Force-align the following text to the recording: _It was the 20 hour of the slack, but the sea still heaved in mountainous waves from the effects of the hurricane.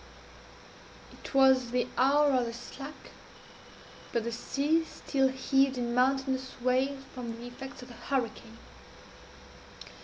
_It 1.13 1.35
was 1.35 1.65
the 1.69 1.83
20 1.83 1.89
hour 1.95 2.31
of 2.31 2.47
the 2.47 2.53
slack, 2.53 3.11
but 4.11 4.23
the 4.23 4.31
sea 4.31 4.83
still 4.83 5.27
heaved 5.27 5.77
in 5.77 5.93
mountainous 5.93 6.59
waves 6.59 7.03
from 7.13 7.33
the 7.37 7.45
effects 7.45 7.83
of 7.83 7.89
the 7.89 7.93
hurricane. 7.93 8.57